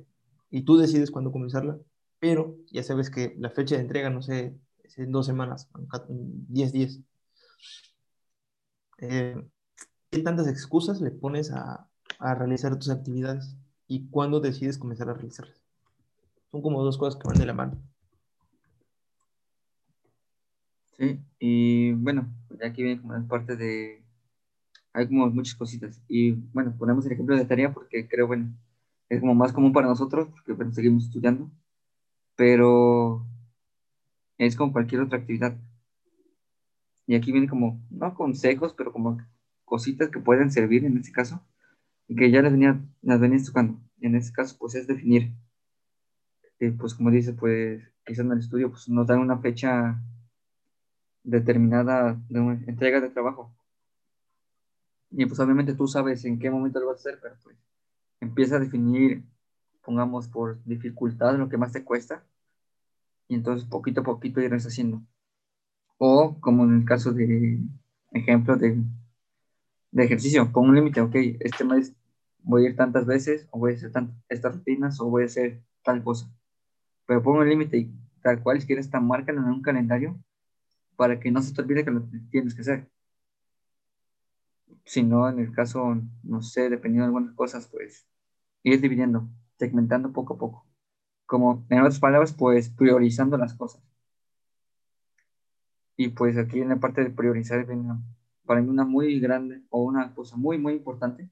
Y 0.54 0.62
tú 0.62 0.76
decides 0.76 1.10
cuándo 1.10 1.32
comenzarla, 1.32 1.76
pero 2.20 2.56
ya 2.70 2.84
sabes 2.84 3.10
que 3.10 3.34
la 3.40 3.50
fecha 3.50 3.74
de 3.74 3.80
entrega, 3.80 4.08
no 4.08 4.22
sé, 4.22 4.56
en 4.96 5.10
dos 5.10 5.26
semanas, 5.26 5.68
en 6.08 6.46
10 6.46 6.70
días. 6.70 7.00
Eh, 8.98 9.34
¿qué 10.12 10.22
tantas 10.22 10.46
excusas 10.46 11.00
le 11.00 11.10
pones 11.10 11.50
a, 11.50 11.88
a 12.20 12.34
realizar 12.36 12.78
tus 12.78 12.90
actividades? 12.90 13.56
¿Y 13.88 14.06
cuándo 14.10 14.38
decides 14.38 14.78
comenzar 14.78 15.08
a 15.08 15.14
realizarlas? 15.14 15.60
Son 16.52 16.62
como 16.62 16.84
dos 16.84 16.98
cosas 16.98 17.20
que 17.20 17.26
van 17.26 17.38
de 17.38 17.46
la 17.46 17.54
mano. 17.54 17.82
Sí, 20.96 21.18
y 21.40 21.94
bueno, 21.94 22.32
ya 22.60 22.68
aquí 22.68 22.84
viene 22.84 23.02
como 23.02 23.26
parte 23.26 23.56
de, 23.56 24.04
hay 24.92 25.08
como 25.08 25.26
muchas 25.30 25.56
cositas. 25.56 26.00
Y 26.06 26.30
bueno, 26.52 26.76
ponemos 26.78 27.04
el 27.06 27.12
ejemplo 27.12 27.36
de 27.36 27.44
tarea 27.44 27.74
porque 27.74 28.06
creo, 28.06 28.28
bueno, 28.28 28.54
es 29.08 29.20
como 29.20 29.34
más 29.34 29.52
común 29.52 29.72
para 29.72 29.88
nosotros, 29.88 30.28
porque 30.28 30.72
seguimos 30.72 31.04
estudiando, 31.04 31.50
pero 32.36 33.26
es 34.38 34.56
como 34.56 34.72
cualquier 34.72 35.02
otra 35.02 35.18
actividad. 35.18 35.56
Y 37.06 37.14
aquí 37.14 37.32
viene 37.32 37.48
como, 37.48 37.82
no 37.90 38.14
consejos, 38.14 38.74
pero 38.74 38.92
como 38.92 39.18
cositas 39.64 40.08
que 40.10 40.20
pueden 40.20 40.50
servir 40.50 40.84
en 40.84 40.96
este 40.96 41.12
caso, 41.12 41.42
y 42.08 42.16
que 42.16 42.30
ya 42.30 42.42
las 42.42 42.52
venía, 42.52 42.80
las 43.02 43.20
venías 43.20 43.44
tocando. 43.44 43.78
En 44.00 44.14
este 44.14 44.32
caso, 44.32 44.56
pues 44.58 44.74
es 44.74 44.86
definir, 44.86 45.32
eh, 46.60 46.72
pues 46.72 46.94
como 46.94 47.10
dice, 47.10 47.32
pues 47.32 47.82
quizás 48.04 48.24
en 48.24 48.32
el 48.32 48.38
estudio, 48.38 48.70
pues 48.70 48.88
nos 48.88 49.06
dan 49.06 49.20
una 49.20 49.38
fecha 49.38 50.02
determinada 51.22 52.20
de 52.28 52.40
una 52.40 52.62
entrega 52.66 53.00
de 53.00 53.10
trabajo. 53.10 53.54
Y 55.10 55.26
pues 55.26 55.38
obviamente 55.40 55.74
tú 55.74 55.86
sabes 55.86 56.24
en 56.24 56.38
qué 56.38 56.50
momento 56.50 56.80
lo 56.80 56.86
vas 56.86 56.96
a 56.96 57.00
hacer, 57.00 57.18
pero 57.22 57.36
pues 57.42 57.56
empieza 58.24 58.56
a 58.56 58.60
definir, 58.60 59.24
pongamos 59.84 60.28
por 60.28 60.62
dificultad, 60.64 61.36
lo 61.38 61.48
que 61.48 61.58
más 61.58 61.72
te 61.72 61.84
cuesta, 61.84 62.24
y 63.28 63.34
entonces 63.34 63.68
poquito 63.68 64.00
a 64.02 64.04
poquito 64.04 64.40
irás 64.40 64.66
haciendo. 64.66 65.02
O 65.98 66.38
como 66.40 66.64
en 66.64 66.78
el 66.80 66.84
caso 66.84 67.12
de 67.12 67.60
ejemplo 68.12 68.56
de, 68.56 68.82
de 69.92 70.04
ejercicio, 70.04 70.50
pon 70.52 70.68
un 70.68 70.74
límite, 70.76 71.00
ok, 71.00 71.14
este 71.40 71.64
mes 71.64 71.94
voy 72.42 72.66
a 72.66 72.70
ir 72.70 72.76
tantas 72.76 73.06
veces, 73.06 73.48
o 73.50 73.58
voy 73.58 73.72
a 73.72 73.76
hacer 73.76 73.92
estas 74.28 74.54
rutinas, 74.54 75.00
o 75.00 75.06
voy 75.10 75.22
a 75.24 75.26
hacer 75.26 75.62
tal 75.82 76.02
cosa. 76.02 76.30
Pero 77.06 77.22
pon 77.22 77.38
un 77.38 77.48
límite 77.48 77.78
y 77.78 77.94
tal 78.22 78.42
cual, 78.42 78.60
si 78.60 78.66
quieres, 78.66 78.90
tan 78.90 79.06
marcan 79.06 79.36
en 79.38 79.44
un 79.44 79.62
calendario 79.62 80.18
para 80.96 81.18
que 81.20 81.30
no 81.30 81.42
se 81.42 81.54
te 81.54 81.62
olvide 81.62 81.84
que 81.84 81.90
lo 81.90 82.02
tienes 82.30 82.54
que 82.54 82.62
hacer. 82.62 82.88
Si 84.84 85.02
no, 85.02 85.28
en 85.28 85.38
el 85.38 85.52
caso, 85.52 85.96
no 86.22 86.42
sé, 86.42 86.68
dependiendo 86.68 87.04
de 87.04 87.06
algunas 87.06 87.34
cosas, 87.34 87.66
pues 87.68 88.06
ir 88.64 88.80
dividiendo, 88.80 89.28
segmentando 89.58 90.12
poco 90.12 90.34
a 90.34 90.38
poco. 90.38 90.66
Como 91.26 91.64
en 91.70 91.80
otras 91.80 92.00
palabras, 92.00 92.32
pues 92.32 92.70
priorizando 92.70 93.38
las 93.38 93.54
cosas. 93.54 93.82
Y 95.96 96.08
pues 96.08 96.36
aquí 96.36 96.60
en 96.60 96.70
la 96.70 96.76
parte 96.80 97.04
de 97.04 97.10
priorizar, 97.10 97.66
para 98.44 98.60
mí 98.60 98.68
una 98.68 98.84
muy 98.84 99.20
grande 99.20 99.62
o 99.70 99.84
una 99.84 100.14
cosa 100.14 100.36
muy, 100.36 100.58
muy 100.58 100.74
importante, 100.74 101.30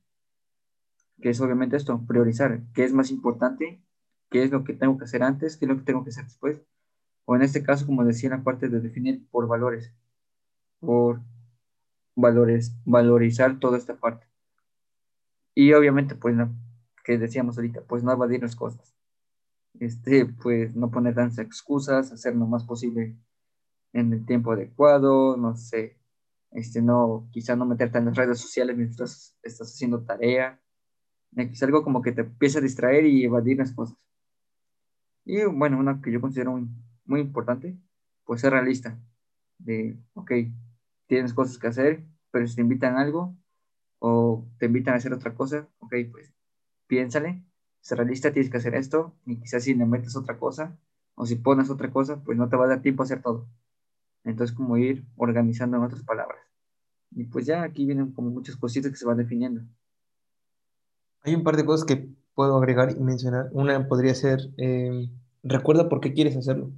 que 1.21 1.31
es 1.31 1.41
obviamente 1.41 1.77
esto, 1.77 2.05
priorizar, 2.07 2.63
qué 2.75 2.85
es 2.85 2.93
más 2.93 3.11
importante, 3.11 3.83
qué 4.31 4.45
es 4.45 4.51
lo 4.51 4.65
que 4.65 4.75
tengo 4.75 4.99
que 4.99 5.05
hacer 5.05 5.23
antes, 5.23 5.57
qué 5.57 5.65
es 5.65 5.69
lo 5.71 5.79
que 5.79 5.85
tengo 5.85 6.05
que 6.05 6.11
hacer 6.11 6.25
después, 6.25 6.63
o 7.25 7.37
en 7.37 7.43
este 7.43 7.63
caso, 7.63 7.87
como 7.87 8.05
decía, 8.05 8.31
la 8.31 8.43
parte 8.45 8.69
de 8.69 8.81
definir 8.81 9.27
por 9.31 9.47
valores, 9.49 9.93
por 10.81 11.23
valores, 12.17 12.75
valorizar 12.85 13.59
toda 13.61 13.79
esta 13.79 13.97
parte. 13.97 14.27
Y 15.55 15.73
obviamente, 15.73 16.15
pues, 16.15 16.35
no, 16.35 16.55
que 17.03 17.19
decíamos 17.19 17.57
ahorita, 17.57 17.83
pues 17.83 18.03
no 18.03 18.13
evadir 18.13 18.43
las 18.43 18.57
cosas. 18.57 18.95
Este, 19.81 20.27
pues 20.27 20.77
no 20.77 20.91
poner 20.91 21.15
tantas 21.15 21.39
excusas, 21.39 22.13
hacer 22.13 22.37
lo 22.37 22.47
más 22.47 22.65
posible 22.65 23.17
en 23.93 24.13
el 24.13 24.25
tiempo 24.27 24.53
adecuado, 24.53 25.37
no 25.37 25.57
sé, 25.57 25.99
este, 26.53 26.83
no, 26.83 27.29
quizá 27.33 27.57
no 27.57 27.67
meterte 27.67 27.99
en 27.99 28.07
las 28.07 28.17
redes 28.17 28.39
sociales 28.39 28.77
mientras 28.77 29.37
estás 29.43 29.69
haciendo 29.69 30.05
tarea, 30.05 30.61
es 31.35 31.63
algo 31.63 31.83
como 31.83 32.03
que 32.03 32.13
te 32.13 32.23
empieza 32.23 32.59
a 32.59 32.63
distraer 32.63 33.07
y 33.07 33.25
evadir 33.25 33.59
las 33.59 33.73
cosas. 33.73 33.97
Y 35.25 35.45
bueno, 35.45 35.79
una 35.79 36.01
que 36.01 36.13
yo 36.13 36.21
considero 36.21 36.53
muy, 36.53 36.69
muy 37.05 37.21
importante, 37.21 37.79
pues 38.25 38.41
ser 38.41 38.53
realista, 38.53 38.99
de, 39.59 39.99
ok, 40.15 40.33
tienes 41.07 41.33
cosas 41.33 41.59
que 41.59 41.69
hacer, 41.69 42.05
pero 42.31 42.47
si 42.47 42.57
te 42.57 42.63
invitan 42.63 42.97
a 42.97 43.03
algo 43.03 43.37
o 43.99 44.47
te 44.59 44.67
invitan 44.67 44.95
a 44.95 44.97
hacer 44.99 45.13
otra 45.13 45.35
cosa, 45.35 45.69
ok, 45.79 45.95
pues 46.11 46.35
piénsale, 46.87 47.45
ser 47.81 47.99
realista, 47.99 48.33
tienes 48.33 48.51
que 48.51 48.59
hacer 48.59 48.75
esto, 48.75 49.15
y 49.27 49.39
quizás 49.41 49.65
si 49.65 49.75
le 49.75 49.85
metes 49.85 50.17
otra 50.17 50.39
cosa, 50.39 50.79
o 51.15 51.27
si 51.27 51.37
pones 51.37 51.69
otra 51.69 51.91
cosa, 51.91 52.23
pues 52.25 52.39
no 52.39 52.49
te 52.49 52.57
va 52.57 52.65
a 52.65 52.69
dar 52.69 52.83
tiempo 52.83 53.03
a 53.03 53.05
hacer 53.05 53.21
todo. 53.23 53.47
Entonces, 54.25 54.57
como 54.57 54.77
ir 54.77 55.05
organizando 55.17 55.77
en 55.77 55.83
otras 55.83 56.03
palabras. 56.05 56.41
Y 57.11 57.25
pues 57.25 57.45
ya 57.45 57.63
aquí 57.63 57.85
vienen 57.85 58.13
como 58.13 58.31
muchas 58.31 58.57
cositas 58.57 58.91
que 58.91 58.97
se 58.97 59.05
van 59.05 59.19
definiendo. 59.19 59.63
Hay 61.23 61.35
un 61.35 61.43
par 61.43 61.57
de 61.57 61.65
cosas 61.65 61.85
que 61.85 62.09
puedo 62.35 62.57
agregar 62.57 62.93
y 62.93 63.01
mencionar. 63.01 63.51
Una 63.53 63.89
podría 63.89 64.15
ser, 64.15 64.51
eh, 64.57 65.11
recuerda 65.43 65.89
por 65.89 66.01
qué 66.01 66.15
quieres 66.15 66.37
hacerlo. 66.37 66.71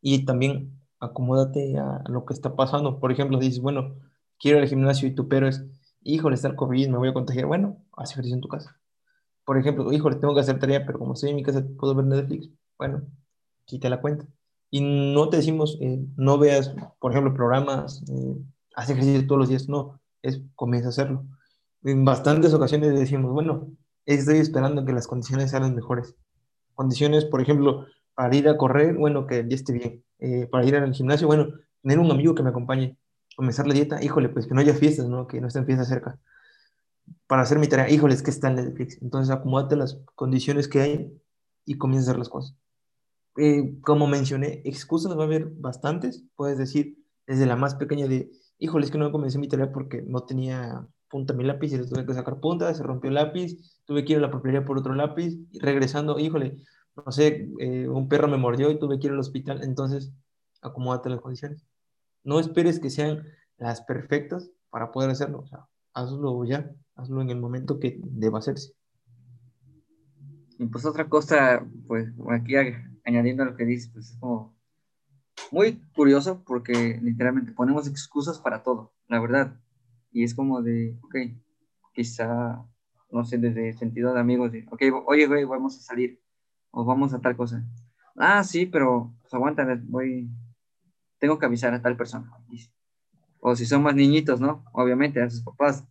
Y 0.00 0.24
también 0.24 0.78
acomódate 1.00 1.78
a 1.78 2.02
lo 2.08 2.24
que 2.26 2.34
está 2.34 2.54
pasando. 2.56 3.00
Por 3.00 3.12
ejemplo, 3.12 3.38
dices, 3.38 3.60
bueno, 3.60 3.94
quiero 4.38 4.58
ir 4.58 4.64
al 4.64 4.68
gimnasio 4.68 5.08
y 5.08 5.14
tú, 5.14 5.28
pero 5.28 5.48
es, 5.48 5.64
híjole, 6.02 6.34
está 6.34 6.48
el 6.48 6.56
COVID, 6.56 6.88
me 6.88 6.98
voy 6.98 7.08
a 7.08 7.14
contagiar. 7.14 7.46
Bueno, 7.46 7.78
haz 7.96 8.12
ejercicio 8.12 8.34
en 8.34 8.42
tu 8.42 8.48
casa 8.48 8.77
por 9.48 9.56
ejemplo, 9.56 9.90
híjole, 9.90 10.16
tengo 10.16 10.34
que 10.34 10.42
hacer 10.42 10.58
tarea, 10.58 10.84
pero 10.84 10.98
como 10.98 11.14
estoy 11.14 11.30
en 11.30 11.36
mi 11.36 11.42
casa, 11.42 11.64
puedo 11.78 11.94
ver 11.94 12.04
Netflix. 12.04 12.50
Bueno, 12.76 13.00
quita 13.64 13.88
la 13.88 13.98
cuenta. 13.98 14.26
Y 14.70 14.82
no 14.82 15.30
te 15.30 15.38
decimos, 15.38 15.78
eh, 15.80 16.04
no 16.18 16.36
veas, 16.36 16.74
por 17.00 17.12
ejemplo, 17.12 17.32
programas, 17.32 18.04
eh, 18.10 18.36
haz 18.76 18.90
ejercicio 18.90 19.26
todos 19.26 19.38
los 19.38 19.48
días. 19.48 19.66
No, 19.66 20.02
es 20.20 20.42
comienza 20.54 20.88
a 20.88 20.90
hacerlo. 20.90 21.24
En 21.82 22.04
bastantes 22.04 22.52
ocasiones 22.52 22.92
decimos, 22.92 23.32
bueno, 23.32 23.70
estoy 24.04 24.36
esperando 24.36 24.84
que 24.84 24.92
las 24.92 25.06
condiciones 25.06 25.50
sean 25.50 25.62
las 25.62 25.72
mejores. 25.72 26.14
Condiciones, 26.74 27.24
por 27.24 27.40
ejemplo, 27.40 27.86
para 28.14 28.36
ir 28.36 28.50
a 28.50 28.58
correr, 28.58 28.98
bueno, 28.98 29.26
que 29.26 29.38
el 29.38 29.48
día 29.48 29.56
esté 29.56 29.72
bien. 29.72 30.04
Eh, 30.18 30.46
para 30.46 30.66
ir 30.66 30.76
al 30.76 30.92
gimnasio, 30.92 31.26
bueno, 31.26 31.54
tener 31.80 31.98
un 31.98 32.10
amigo 32.10 32.34
que 32.34 32.42
me 32.42 32.50
acompañe. 32.50 32.98
Comenzar 33.34 33.66
la 33.66 33.72
dieta, 33.72 34.04
híjole, 34.04 34.28
pues 34.28 34.46
que 34.46 34.52
no 34.52 34.60
haya 34.60 34.74
fiestas, 34.74 35.08
¿no? 35.08 35.26
Que 35.26 35.40
no 35.40 35.48
estén 35.48 35.64
fiestas 35.64 35.88
cerca 35.88 36.18
para 37.26 37.42
hacer 37.42 37.58
mi 37.58 37.68
tarea, 37.68 37.90
híjole, 37.90 38.14
es 38.14 38.22
que 38.22 38.30
está 38.30 38.48
en 38.48 38.56
Netflix. 38.56 39.00
Entonces, 39.02 39.34
acomódate 39.34 39.76
las 39.76 40.00
condiciones 40.14 40.68
que 40.68 40.80
hay 40.80 41.12
y 41.64 41.76
comienza 41.76 42.08
a 42.08 42.12
hacer 42.12 42.18
las 42.18 42.28
cosas. 42.28 42.56
Eh, 43.36 43.78
como 43.82 44.06
mencioné, 44.06 44.62
excusas 44.64 45.16
va 45.16 45.22
a 45.22 45.26
haber 45.26 45.46
bastantes. 45.46 46.24
Puedes 46.34 46.58
decir, 46.58 46.98
desde 47.26 47.46
la 47.46 47.56
más 47.56 47.74
pequeña 47.74 48.08
de, 48.08 48.30
híjole, 48.58 48.84
es 48.84 48.90
que 48.90 48.98
no 48.98 49.12
comencé 49.12 49.38
mi 49.38 49.48
tarea 49.48 49.70
porque 49.70 50.02
no 50.02 50.20
tenía 50.20 50.88
punta 51.08 51.34
mi 51.34 51.44
lápiz 51.44 51.72
y 51.72 51.78
le 51.78 51.86
tuve 51.86 52.04
que 52.04 52.14
sacar 52.14 52.40
punta, 52.40 52.74
se 52.74 52.82
rompió 52.82 53.08
el 53.08 53.14
lápiz, 53.14 53.80
tuve 53.84 54.04
que 54.04 54.12
ir 54.12 54.18
a 54.18 54.22
la 54.22 54.30
papelería 54.30 54.64
por 54.64 54.78
otro 54.78 54.94
lápiz, 54.94 55.38
y 55.50 55.58
regresando, 55.58 56.18
híjole, 56.18 56.58
no 56.96 57.12
sé, 57.12 57.48
eh, 57.60 57.88
un 57.88 58.08
perro 58.08 58.28
me 58.28 58.36
mordió 58.36 58.70
y 58.70 58.78
tuve 58.78 58.98
que 58.98 59.06
ir 59.06 59.12
al 59.12 59.20
hospital. 59.20 59.62
Entonces, 59.62 60.12
acomódate 60.60 61.10
las 61.10 61.20
condiciones. 61.20 61.64
No 62.24 62.40
esperes 62.40 62.80
que 62.80 62.90
sean 62.90 63.24
las 63.56 63.82
perfectas 63.82 64.50
para 64.70 64.90
poder 64.90 65.10
hacerlo. 65.10 65.40
O 65.40 65.46
sea, 65.46 65.66
hazlo 65.94 66.44
ya 66.44 66.70
hazlo 66.98 67.22
en 67.22 67.30
el 67.30 67.40
momento 67.40 67.78
que 67.78 67.98
deba 68.02 68.40
hacerse. 68.40 68.74
Y 70.58 70.66
pues 70.66 70.84
otra 70.84 71.08
cosa, 71.08 71.64
pues 71.86 72.08
aquí 72.30 72.54
añadiendo 73.04 73.44
a 73.44 73.46
lo 73.46 73.56
que 73.56 73.64
dices, 73.64 73.90
pues 73.92 74.10
es 74.10 74.18
como 74.18 74.58
muy 75.52 75.80
curioso 75.94 76.42
porque 76.44 76.98
literalmente 77.00 77.52
ponemos 77.52 77.86
excusas 77.86 78.40
para 78.40 78.62
todo, 78.64 78.92
la 79.06 79.20
verdad. 79.20 79.60
Y 80.10 80.24
es 80.24 80.34
como 80.34 80.60
de, 80.60 80.98
ok, 81.02 81.14
quizá, 81.94 82.60
no 83.12 83.24
sé, 83.24 83.38
desde 83.38 83.68
el 83.68 83.78
sentido 83.78 84.12
de 84.12 84.20
amigos, 84.20 84.50
de, 84.50 84.66
ok, 84.70 84.82
oye, 85.06 85.26
güey, 85.28 85.44
vamos 85.44 85.78
a 85.78 85.80
salir 85.80 86.20
o 86.72 86.84
vamos 86.84 87.14
a 87.14 87.20
tal 87.20 87.36
cosa. 87.36 87.64
Ah, 88.16 88.42
sí, 88.42 88.66
pero 88.66 89.14
pues 89.20 89.32
aguanta, 89.32 89.64
voy, 89.84 90.28
tengo 91.20 91.38
que 91.38 91.46
avisar 91.46 91.72
a 91.72 91.80
tal 91.80 91.96
persona. 91.96 92.32
O 93.38 93.54
si 93.54 93.64
son 93.64 93.84
más 93.84 93.94
niñitos, 93.94 94.40
¿no? 94.40 94.64
Obviamente 94.72 95.22
a 95.22 95.30
sus 95.30 95.44
papás, 95.44 95.86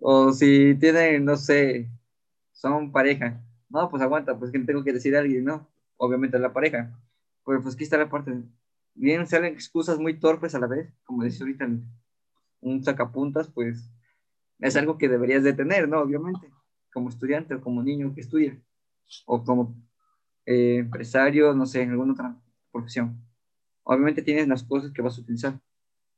o 0.00 0.32
si 0.32 0.74
tienen, 0.76 1.24
no 1.24 1.36
sé, 1.36 1.90
son 2.52 2.92
pareja. 2.92 3.42
No, 3.68 3.88
pues 3.90 4.02
aguanta, 4.02 4.38
pues 4.38 4.50
que 4.50 4.58
tengo 4.60 4.84
que 4.84 4.92
decir 4.92 5.16
a 5.16 5.20
alguien, 5.20 5.44
¿no? 5.44 5.68
Obviamente 5.96 6.38
la 6.38 6.52
pareja. 6.52 6.98
Pero 7.44 7.62
pues 7.62 7.74
aquí 7.74 7.84
está 7.84 7.98
la 7.98 8.08
parte. 8.08 8.32
Bien, 8.94 9.26
salen 9.26 9.52
excusas 9.54 9.98
muy 9.98 10.18
torpes 10.18 10.54
a 10.54 10.58
la 10.58 10.66
vez, 10.66 10.92
como 11.04 11.24
dice 11.24 11.42
ahorita 11.42 11.68
un 12.60 12.84
sacapuntas, 12.84 13.48
pues 13.48 13.90
es 14.58 14.76
algo 14.76 14.98
que 14.98 15.08
deberías 15.08 15.44
de 15.44 15.52
tener, 15.52 15.88
¿no? 15.88 16.00
Obviamente, 16.00 16.50
como 16.92 17.08
estudiante 17.08 17.54
o 17.54 17.60
como 17.60 17.82
niño 17.82 18.12
que 18.14 18.22
estudia, 18.22 18.60
o 19.26 19.44
como 19.44 19.74
eh, 20.46 20.78
empresario, 20.78 21.54
no 21.54 21.66
sé, 21.66 21.82
en 21.82 21.90
alguna 21.90 22.12
otra 22.14 22.36
profesión. 22.72 23.22
Obviamente 23.84 24.22
tienes 24.22 24.48
las 24.48 24.64
cosas 24.64 24.92
que 24.92 25.02
vas 25.02 25.16
a 25.18 25.20
utilizar, 25.20 25.60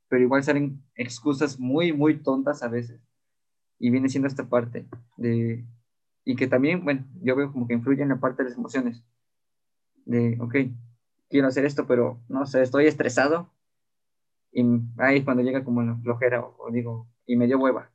pero 0.09 0.23
igual 0.23 0.43
salen 0.43 0.83
excusas 0.95 1.59
muy, 1.59 1.93
muy 1.93 2.17
tontas 2.23 2.63
a 2.63 2.67
veces 2.67 3.01
y 3.81 3.89
viene 3.89 4.09
siendo 4.09 4.27
esta 4.27 4.47
parte 4.47 4.85
de, 5.17 5.65
y 6.23 6.35
que 6.35 6.47
también, 6.47 6.83
bueno, 6.83 7.03
yo 7.23 7.35
veo 7.35 7.51
como 7.51 7.67
que 7.67 7.73
influye 7.73 8.03
en 8.03 8.09
la 8.09 8.19
parte 8.19 8.43
de 8.43 8.49
las 8.49 8.57
emociones, 8.57 9.03
de, 10.05 10.37
ok, 10.39 10.55
quiero 11.31 11.47
hacer 11.47 11.65
esto, 11.65 11.87
pero 11.87 12.21
no 12.29 12.45
sé, 12.45 12.61
estoy 12.61 12.85
estresado, 12.85 13.49
y 14.51 14.63
ahí 14.99 15.23
cuando 15.23 15.41
llega 15.41 15.63
como 15.63 15.81
la 15.81 15.95
flojera, 15.95 16.45
o, 16.45 16.69
digo, 16.71 17.07
y 17.25 17.35
me 17.37 17.47
dio 17.47 17.57
hueva. 17.57 17.89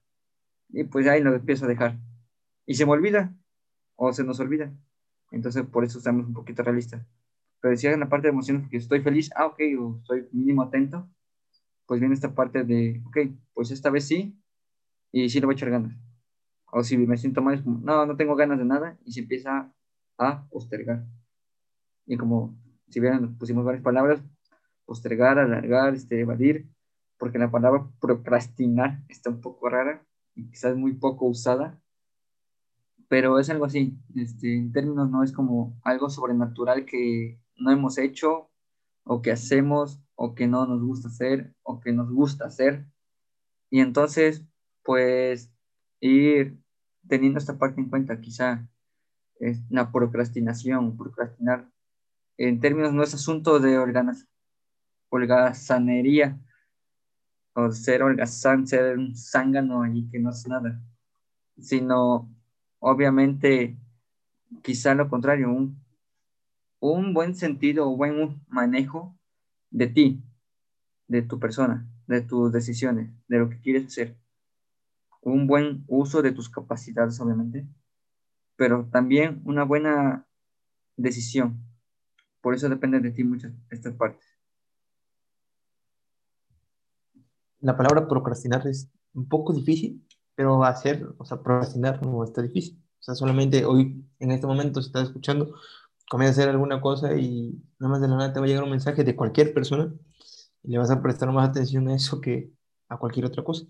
Y 0.71 0.83
pues 0.83 1.07
ahí 1.07 1.23
lo 1.23 1.33
empiezo 1.33 1.67
a 1.67 1.69
dejar. 1.69 1.97
Y 2.67 2.75
se 2.75 2.85
me 2.85 2.91
olvida, 2.91 3.33
o 3.95 4.13
se 4.13 4.25
nos 4.25 4.41
olvida. 4.41 4.73
Entonces, 5.31 5.65
por 5.67 5.85
eso 5.85 5.99
estamos 5.99 6.27
un 6.27 6.35
poquito 6.35 6.65
realistas. 6.65 7.07
Pero 7.61 7.71
decía 7.71 7.93
en 7.93 8.01
la 8.01 8.09
parte 8.09 8.27
de 8.27 8.33
emociones 8.33 8.69
que 8.69 8.79
estoy 8.79 9.03
feliz, 9.03 9.31
ah, 9.37 9.47
ok, 9.47 9.61
o 9.79 9.99
estoy 9.99 10.27
mínimo 10.33 10.63
atento, 10.63 11.09
pues 11.87 12.01
viene 12.01 12.15
esta 12.17 12.35
parte 12.35 12.65
de, 12.65 13.03
ok, 13.07 13.19
pues 13.55 13.71
esta 13.71 13.91
vez 13.91 14.09
sí, 14.09 14.37
y 15.25 15.31
sí 15.31 15.41
le 15.41 15.47
voy 15.47 15.55
a 15.55 15.57
echar 15.57 15.71
ganas. 15.71 15.97
O 16.71 16.83
si 16.83 16.99
me 16.99 17.17
siento 17.17 17.41
mal, 17.41 17.55
es 17.55 17.63
como, 17.63 17.79
no, 17.79 18.05
no 18.05 18.17
tengo 18.17 18.37
ganas 18.37 18.59
de 18.59 18.67
nada, 18.67 18.99
y 19.07 19.13
se 19.13 19.21
empieza 19.21 19.73
a 20.19 20.47
postergar. 20.49 21.07
Y 22.05 22.19
como, 22.19 22.55
si 22.91 23.01
vieran, 23.01 23.39
pusimos 23.39 23.65
varias 23.65 23.83
palabras, 23.83 24.23
postergar, 24.85 25.39
alargar, 25.39 25.95
este, 25.95 26.21
evadir, 26.21 26.69
porque 27.19 27.39
la 27.39 27.51
palabra 27.51 27.89
procrastinar 27.99 29.03
está 29.09 29.31
un 29.31 29.41
poco 29.41 29.71
rara 29.71 30.07
y 30.35 30.51
quizás 30.51 30.77
muy 30.77 30.93
poco 30.93 31.25
usada, 31.25 31.81
pero 33.09 33.39
es 33.39 33.49
algo 33.49 33.65
así, 33.65 33.99
este, 34.15 34.55
en 34.55 34.71
términos 34.71 35.09
no 35.09 35.23
es 35.23 35.33
como 35.33 35.81
algo 35.83 36.11
sobrenatural 36.11 36.85
que 36.85 37.41
no 37.57 37.71
hemos 37.71 37.97
hecho 37.97 38.51
o 39.05 39.23
que 39.23 39.33
hacemos 39.33 39.99
o 40.15 40.35
que 40.35 40.47
no 40.47 40.67
nos 40.67 40.83
gusta 40.83 41.09
hacer 41.09 41.55
o 41.63 41.81
que 41.81 41.93
nos 41.93 42.13
gusta 42.13 42.47
hacer. 42.47 42.87
Y 43.71 43.81
entonces, 43.81 44.45
pues, 44.87 45.51
ir 46.01 46.57
teniendo 47.09 47.39
esta 47.39 47.59
parte 47.59 47.81
en 47.81 47.91
cuenta, 47.91 48.21
quizá 48.21 48.67
es 49.41 49.61
la 49.69 49.93
procrastinación, 49.93 50.97
procrastinar, 50.97 51.69
en 52.39 52.61
términos 52.61 52.93
no 52.93 53.03
es 53.03 53.13
asunto 53.15 53.59
de 53.59 53.79
holgazanería 55.11 56.39
o 57.55 57.71
ser 57.73 58.03
holgazán, 58.03 58.67
ser 58.67 58.99
un 58.99 59.17
zángano 59.17 59.83
allí 59.83 60.09
que 60.11 60.19
no 60.19 60.31
es 60.31 60.47
nada, 60.47 60.81
sino 61.59 62.31
obviamente 62.79 63.77
quizá 64.63 64.95
lo 64.95 65.09
contrario, 65.09 65.51
un, 65.51 65.83
un 66.81 67.15
buen 67.15 67.35
sentido 67.35 67.91
o 67.91 67.97
buen 67.97 68.41
manejo 68.49 69.19
de 69.71 69.87
ti, 69.89 70.23
de 71.09 71.23
tu 71.23 71.39
persona, 71.41 71.89
de 72.07 72.21
tus 72.21 72.53
decisiones, 72.53 73.11
de 73.29 73.39
lo 73.39 73.49
que 73.49 73.61
quieres 73.61 73.87
hacer. 73.87 74.17
Un 75.27 75.49
buen 75.49 75.83
uso 75.89 76.23
de 76.23 76.31
tus 76.31 76.49
capacidades, 76.49 77.19
obviamente, 77.19 77.67
pero 78.55 78.89
también 78.93 79.43
una 79.45 79.65
buena 79.65 80.25
decisión. 80.97 81.61
Por 82.41 82.55
eso 82.55 82.69
depende 82.69 83.01
de 83.01 83.11
ti 83.11 83.25
muchas 83.25 83.53
estas 83.69 83.95
partes. 83.95 84.25
La 87.59 87.77
palabra 87.77 88.07
procrastinar 88.07 88.65
es 88.69 88.89
un 89.15 89.29
poco 89.29 89.53
difícil, 89.53 90.07
pero 90.37 90.63
hacer, 90.63 91.05
o 91.19 91.25
sea, 91.25 91.43
procrastinar 91.43 92.07
no 92.07 92.23
está 92.23 92.41
difícil. 92.41 92.81
O 93.01 93.03
sea, 93.03 93.17
solamente 93.17 93.65
hoy, 93.65 94.05
en 94.21 94.31
este 94.31 94.47
momento, 94.47 94.81
si 94.81 94.87
estás 94.87 95.09
escuchando, 95.09 95.57
comienza 96.09 96.41
a 96.41 96.45
hacer 96.45 96.51
alguna 96.51 96.81
cosa 96.81 97.17
y 97.17 97.61
nada 97.81 97.91
más 97.91 98.01
de 98.01 98.07
la 98.07 98.17
nada 98.17 98.33
te 98.33 98.39
va 98.39 98.47
a 98.47 98.49
llegar 98.49 98.63
un 98.63 98.71
mensaje 98.71 99.03
de 99.03 99.17
cualquier 99.17 99.53
persona 99.53 99.93
y 100.63 100.71
le 100.71 100.79
vas 100.79 100.93
a 100.93 101.03
prestar 101.03 101.33
más 101.33 101.49
atención 101.49 101.89
a 101.89 101.97
eso 101.97 102.21
que 102.21 102.53
a 102.89 102.97
cualquier 102.97 103.27
otra 103.27 103.43
cosa. 103.43 103.67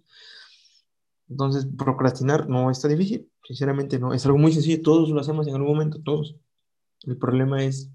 Entonces, 1.29 1.67
procrastinar 1.77 2.49
no 2.49 2.71
está 2.71 2.89
difícil, 2.89 3.31
sinceramente 3.43 3.99
no, 3.99 4.15
es 4.15 4.25
algo 4.27 4.39
muy 4.39 4.53
sencillo, 4.53 4.83
todos 4.83 5.11
lo 5.11 5.21
hacemos 5.21 5.49
en 5.49 5.55
algún 5.55 5.73
momento, 5.73 6.01
todos. 6.03 6.37
El 7.03 7.19
problema 7.19 7.63
es, 7.65 7.91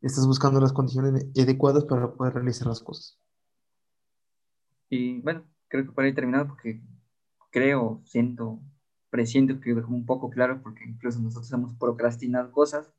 estás 0.00 0.26
buscando 0.26 0.60
las 0.60 0.72
condiciones 0.72 1.26
adecuadas 1.40 1.84
para 1.84 2.12
poder 2.12 2.34
realizar 2.34 2.66
las 2.66 2.80
cosas. 2.80 3.18
Y 4.88 5.20
bueno, 5.20 5.44
creo 5.68 5.86
que 5.86 5.92
para 5.92 6.08
ir 6.08 6.14
terminado, 6.14 6.48
porque 6.48 6.80
creo, 7.50 8.02
siento, 8.04 8.60
presiento 9.10 9.60
que 9.60 9.74
dejó 9.74 9.92
un 9.92 10.06
poco 10.06 10.30
claro, 10.30 10.60
porque 10.62 10.84
incluso 10.84 11.20
nosotros 11.20 11.52
hemos 11.52 11.74
procrastinado 11.74 12.50
cosas, 12.52 12.92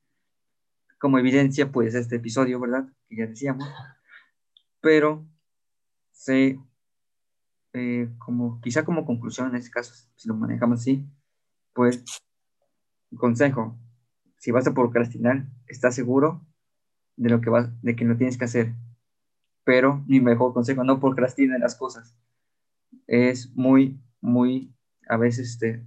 como 0.99 1.19
evidencia, 1.19 1.71
pues 1.71 1.95
este 1.95 2.15
episodio, 2.15 2.59
¿verdad? 2.59 2.87
Que 3.07 3.17
ya 3.17 3.27
decíamos, 3.27 3.67
pero 4.81 5.25
sé, 6.11 6.59
eh, 7.77 8.09
como, 8.17 8.59
quizá 8.61 8.83
como 8.85 9.05
conclusión 9.05 9.49
en 9.49 9.55
este 9.55 9.71
caso, 9.71 9.93
si 10.15 10.27
lo 10.27 10.35
manejamos 10.35 10.79
así, 10.81 11.07
pues, 11.73 12.03
consejo, 13.17 13.77
si 14.37 14.51
vas 14.51 14.67
a 14.67 14.73
procrastinar, 14.73 15.47
estás 15.67 15.95
seguro 15.95 16.45
de 17.15 17.29
lo 17.29 17.41
que 17.41 17.49
vas, 17.49 17.69
de 17.81 17.95
que 17.95 18.05
lo 18.05 18.17
tienes 18.17 18.37
que 18.37 18.45
hacer, 18.45 18.73
pero 19.63 20.03
mi 20.07 20.19
mejor 20.19 20.53
consejo, 20.53 20.83
no 20.83 20.99
procrastinen 20.99 21.61
las 21.61 21.75
cosas. 21.75 22.15
Es 23.07 23.55
muy, 23.55 24.01
muy, 24.21 24.73
a 25.09 25.17
veces, 25.17 25.49
este, 25.49 25.85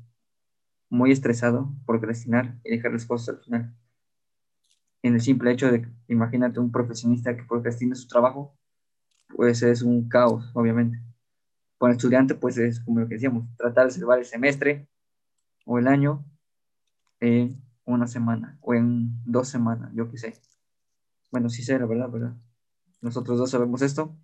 muy 0.91 1.13
estresado 1.13 1.73
procrastinar 1.87 2.59
y 2.65 2.71
dejar 2.71 2.93
las 2.93 3.07
cosas 3.07 3.37
al 3.37 3.43
final. 3.43 3.75
En 5.03 5.15
el 5.15 5.21
simple 5.21 5.53
hecho 5.53 5.71
de, 5.71 5.89
imagínate 6.09 6.61
un 6.61 6.71
profesionista 6.71 7.37
que 7.37 7.45
procrastina 7.45 7.95
su 7.95 8.07
trabajo, 8.07 8.55
pues 9.35 9.63
es 9.63 9.83
un 9.83 10.09
caos, 10.09 10.51
obviamente. 10.55 11.01
Con 11.81 11.89
el 11.89 11.97
estudiante, 11.97 12.35
pues 12.35 12.59
es 12.59 12.79
como 12.81 13.01
lo 13.01 13.09
que 13.09 13.15
decíamos, 13.15 13.49
tratar 13.57 13.87
de 13.87 13.93
salvar 13.93 14.19
el 14.19 14.27
semestre 14.27 14.87
o 15.65 15.79
el 15.79 15.89
año 15.89 16.27
en 17.21 17.65
una 17.87 18.07
semana 18.07 18.59
o 18.61 18.75
en 18.75 19.09
dos 19.25 19.49
semanas, 19.49 19.91
yo 19.95 20.11
qué 20.11 20.19
sé. 20.19 20.35
Bueno, 21.31 21.49
sí 21.49 21.63
sé, 21.63 21.79
la 21.79 21.87
verdad, 21.87 22.11
¿verdad? 22.11 22.37
Nosotros 23.01 23.39
dos 23.39 23.51
sabemos 23.51 23.81
esto, 23.81 24.15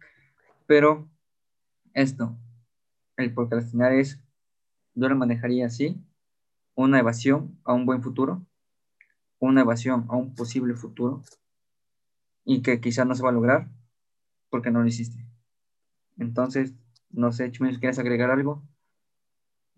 pero 0.67 1.09
esto, 1.95 2.37
el 3.17 3.33
procrastinar 3.33 3.95
es, 3.95 4.21
yo 4.93 5.09
lo 5.09 5.17
manejaría 5.17 5.65
así, 5.65 5.99
una 6.75 6.99
evasión 6.99 7.59
a 7.65 7.73
un 7.73 7.87
buen 7.87 8.03
futuro, 8.03 8.45
una 9.39 9.63
evasión 9.63 10.05
a 10.11 10.17
un 10.17 10.35
posible 10.35 10.75
futuro, 10.75 11.23
y 12.45 12.61
que 12.61 12.83
quizá 12.83 13.07
no 13.07 13.15
se 13.15 13.23
va 13.23 13.31
a 13.31 13.33
lograr 13.33 13.71
porque 14.51 14.71
no 14.71 14.83
lo 14.83 14.89
hiciste. 14.89 15.27
Entonces, 16.19 16.75
no 17.17 17.33
sé, 17.33 17.51
Chumel, 17.51 17.81
¿quieres 17.81 17.99
agregar 17.99 18.31
algo? 18.31 18.63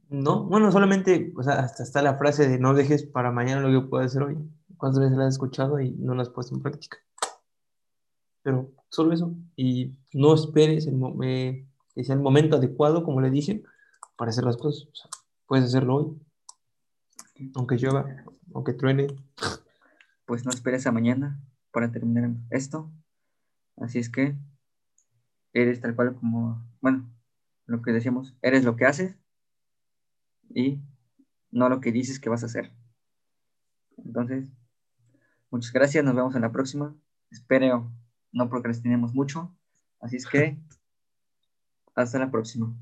No, 0.09 0.45
bueno, 0.45 0.73
solamente, 0.73 1.33
o 1.37 1.43
sea, 1.43 1.61
hasta 1.61 1.83
está 1.83 2.03
la 2.03 2.17
frase 2.17 2.49
de 2.49 2.59
no 2.59 2.75
dejes 2.75 3.05
para 3.05 3.31
mañana 3.31 3.61
lo 3.61 3.81
que 3.81 3.89
puedes 3.89 4.11
hacer 4.11 4.23
hoy. 4.23 4.37
¿Cuántas 4.77 5.01
veces 5.01 5.17
la 5.17 5.27
has 5.27 5.35
escuchado 5.35 5.81
y 5.81 5.93
no 5.93 6.15
la 6.15 6.23
has 6.23 6.31
puesto 6.31 6.55
en 6.55 6.63
práctica? 6.63 6.99
Pero 8.43 8.73
solo 8.89 9.13
eso. 9.13 9.35
Y 9.55 9.95
no 10.13 10.35
esperes 10.35 10.87
el, 10.87 11.01
eh, 11.23 11.67
que 11.95 12.05
sea 12.05 12.15
el 12.15 12.23
momento 12.23 12.57
adecuado, 12.57 13.05
como 13.05 13.21
le 13.21 13.31
dicen, 13.31 13.65
para 14.17 14.31
hacer 14.31 14.45
las 14.45 14.57
cosas. 14.57 14.89
puedes 15.47 15.67
hacerlo 15.67 15.97
hoy. 15.97 16.19
Aunque 17.55 17.77
llueva, 17.77 18.25
aunque 18.55 18.73
truene. 18.73 19.09
Pues 20.25 20.45
no 20.45 20.51
esperes 20.51 20.87
a 20.87 20.93
mañana 20.93 21.41
para 21.71 21.93
terminar 21.93 22.31
esto. 22.51 22.91
Así 23.77 23.99
es 23.99 24.09
que 24.09 24.37
eres 25.53 25.81
tal 25.81 25.95
cual 25.95 26.15
como, 26.15 26.65
bueno, 26.81 27.09
lo 27.69 27.83
que 27.83 27.93
decíamos, 27.93 28.35
eres 28.43 28.65
lo 28.65 28.75
que 28.77 28.87
haces 28.87 29.17
y 30.49 30.81
no 31.51 31.69
lo 31.69 31.81
que 31.81 31.93
dices 31.93 32.19
que 32.19 32.31
vas 32.31 32.43
a 32.43 32.47
hacer. 32.47 32.73
Entonces, 33.99 34.51
muchas 35.51 35.73
gracias, 35.73 36.05
nos 36.05 36.17
vemos 36.17 36.35
en 36.35 36.43
la 36.43 36.51
próxima. 36.51 36.97
Espero 37.31 37.93
no 38.33 38.49
procrastinemos 38.49 39.15
mucho. 39.15 39.55
Así 40.01 40.17
es 40.17 40.27
que, 40.27 40.59
hasta 41.95 42.19
la 42.19 42.31
próxima. 42.31 42.75